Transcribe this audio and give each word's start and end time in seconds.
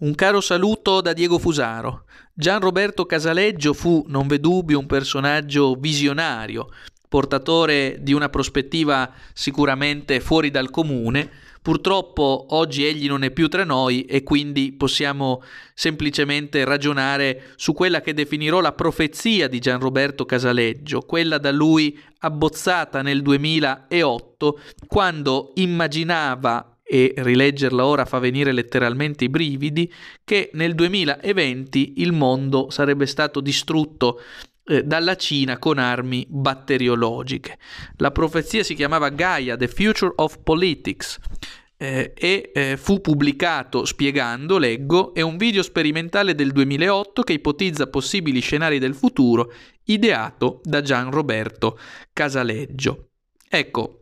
Un 0.00 0.14
caro 0.14 0.40
saluto 0.40 1.00
da 1.00 1.12
Diego 1.12 1.40
Fusaro. 1.40 2.04
Gian 2.32 2.60
Roberto 2.60 3.04
Casaleggio 3.04 3.72
fu, 3.72 4.04
non 4.06 4.28
v'è 4.28 4.38
dubbio, 4.38 4.78
un 4.78 4.86
personaggio 4.86 5.74
visionario, 5.74 6.68
portatore 7.08 7.96
di 8.00 8.12
una 8.12 8.28
prospettiva 8.28 9.12
sicuramente 9.32 10.20
fuori 10.20 10.52
dal 10.52 10.70
comune. 10.70 11.28
Purtroppo 11.60 12.46
oggi 12.50 12.84
egli 12.84 13.08
non 13.08 13.24
è 13.24 13.32
più 13.32 13.48
tra 13.48 13.64
noi 13.64 14.02
e 14.04 14.22
quindi 14.22 14.70
possiamo 14.70 15.42
semplicemente 15.74 16.64
ragionare 16.64 17.54
su 17.56 17.72
quella 17.72 18.00
che 18.00 18.14
definirò 18.14 18.60
la 18.60 18.74
profezia 18.74 19.48
di 19.48 19.58
Gian 19.58 19.80
Roberto 19.80 20.24
Casaleggio, 20.24 21.00
quella 21.00 21.38
da 21.38 21.50
lui 21.50 21.98
abbozzata 22.20 23.02
nel 23.02 23.20
2008, 23.20 24.60
quando 24.86 25.50
immaginava 25.56 26.77
e 26.90 27.12
rileggerla 27.18 27.84
ora 27.84 28.06
fa 28.06 28.18
venire 28.18 28.50
letteralmente 28.50 29.24
i 29.24 29.28
brividi, 29.28 29.92
che 30.24 30.48
nel 30.54 30.74
2020 30.74 32.00
il 32.00 32.12
mondo 32.12 32.70
sarebbe 32.70 33.04
stato 33.04 33.40
distrutto 33.40 34.22
eh, 34.64 34.82
dalla 34.84 35.14
Cina 35.14 35.58
con 35.58 35.76
armi 35.76 36.24
batteriologiche. 36.26 37.58
La 37.96 38.10
profezia 38.10 38.62
si 38.62 38.74
chiamava 38.74 39.10
Gaia, 39.10 39.56
The 39.58 39.68
Future 39.68 40.12
of 40.16 40.38
Politics. 40.42 41.18
Eh, 41.80 42.12
e 42.16 42.50
eh, 42.52 42.76
fu 42.76 43.00
pubblicato 43.00 43.84
spiegando, 43.84 44.58
leggo, 44.58 45.14
è 45.14 45.20
un 45.20 45.36
video 45.36 45.62
sperimentale 45.62 46.34
del 46.34 46.50
2008 46.50 47.22
che 47.22 47.34
ipotizza 47.34 47.86
possibili 47.86 48.40
scenari 48.40 48.80
del 48.80 48.94
futuro, 48.94 49.52
ideato 49.84 50.60
da 50.64 50.80
Gian 50.80 51.10
Roberto 51.10 51.78
Casaleggio. 52.12 53.10
Ecco, 53.48 53.98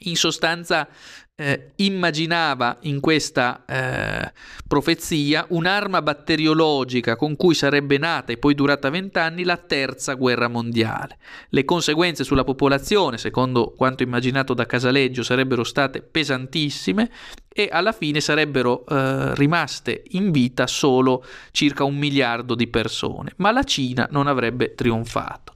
in 0.00 0.16
sostanza 0.16 0.88
eh, 1.36 1.72
immaginava 1.76 2.78
in 2.82 3.00
questa 3.00 3.64
eh, 3.66 4.32
profezia 4.68 5.44
un'arma 5.48 6.00
batteriologica 6.00 7.16
con 7.16 7.34
cui 7.34 7.54
sarebbe 7.54 7.98
nata 7.98 8.32
e 8.32 8.36
poi 8.36 8.54
durata 8.54 8.88
vent'anni 8.88 9.42
la 9.42 9.56
terza 9.56 10.14
guerra 10.14 10.46
mondiale. 10.46 11.18
Le 11.48 11.64
conseguenze 11.64 12.22
sulla 12.22 12.44
popolazione, 12.44 13.18
secondo 13.18 13.72
quanto 13.76 14.04
immaginato 14.04 14.54
da 14.54 14.64
Casaleggio, 14.64 15.24
sarebbero 15.24 15.64
state 15.64 16.02
pesantissime 16.02 17.10
e 17.52 17.68
alla 17.70 17.92
fine 17.92 18.20
sarebbero 18.20 18.84
eh, 18.86 19.34
rimaste 19.34 20.04
in 20.10 20.30
vita 20.30 20.68
solo 20.68 21.24
circa 21.50 21.82
un 21.82 21.96
miliardo 21.96 22.54
di 22.54 22.68
persone, 22.68 23.32
ma 23.36 23.50
la 23.50 23.64
Cina 23.64 24.06
non 24.10 24.28
avrebbe 24.28 24.74
trionfato. 24.74 25.54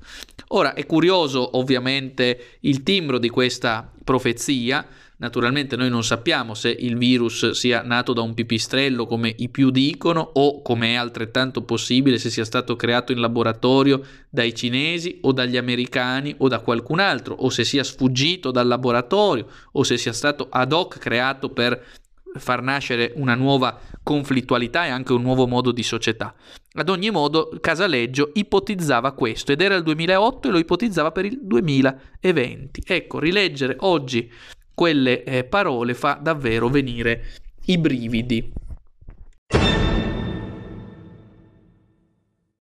Ora 0.49 0.75
è 0.75 0.87
curioso 0.87 1.56
ovviamente 1.56 2.56
il 2.61 2.83
timbro 2.83 3.19
di 3.19 3.29
questa 3.29 3.89
profezia, 4.03 4.87
Naturalmente 5.21 5.75
noi 5.75 5.91
non 5.91 6.05
sappiamo 6.05 6.55
se 6.55 6.71
il 6.71 6.97
virus 6.97 7.51
sia 7.51 7.83
nato 7.83 8.13
da 8.13 8.21
un 8.21 8.35
pipistrello 8.35 9.05
come 9.05 9.35
i 9.39 9.49
più 9.49 9.71
dicono 9.71 10.21
o 10.21 10.63
come 10.63 10.93
è 10.93 10.95
altrettanto 10.95 11.63
possibile 11.63 12.19
se 12.19 12.31
sia 12.31 12.45
stato 12.45 12.77
creato 12.77 13.11
in 13.11 13.19
laboratorio 13.19 14.01
dai 14.29 14.55
cinesi 14.55 15.19
o 15.23 15.33
dagli 15.33 15.57
americani 15.57 16.33
o 16.39 16.47
da 16.47 16.61
qualcun 16.61 17.01
altro 17.01 17.35
o 17.35 17.51
se 17.51 17.65
sia 17.65 17.83
sfuggito 17.83 18.53
dal 18.53 18.69
laboratorio 18.69 19.49
o 19.73 19.83
se 19.83 19.97
sia 19.97 20.13
stato 20.13 20.47
ad 20.49 20.73
hoc 20.73 20.99
creato 20.99 21.49
per 21.49 21.85
far 22.35 22.63
nascere 22.63 23.13
una 23.17 23.35
nuova 23.35 23.81
conflittualità 24.05 24.87
e 24.87 24.91
anche 24.91 25.13
un 25.13 25.23
nuovo 25.23 25.49
modo 25.49 25.73
di 25.73 25.83
società. 25.83 26.33
Ad 26.75 26.89
ogni 26.89 27.11
modo, 27.11 27.51
Casaleggio 27.61 28.31
ipotizzava 28.35 29.13
questo 29.13 29.51
ed 29.51 29.63
era 29.63 29.75
il 29.75 29.83
2008 29.83 30.47
e 30.47 30.51
lo 30.53 30.59
ipotizzava 30.59 31.11
per 31.11 31.25
il 31.25 31.41
2020. 31.43 32.83
Ecco, 32.87 33.19
rileggere 33.19 33.75
oggi 33.81 34.31
quelle 34.79 35.25
eh, 35.25 35.43
parole 35.43 35.93
fa 35.93 36.17
davvero 36.23 36.69
venire 36.69 37.25
i 37.65 37.79
brividi. 37.79 38.53